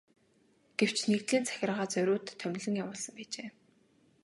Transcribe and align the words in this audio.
Гэвч 0.77 0.97
нэгдлийн 1.11 1.45
захиргаа 1.47 1.85
зориуд 1.91 2.25
томилон 2.39 2.75
явуулсан 2.83 3.13
байжээ. 3.15 3.49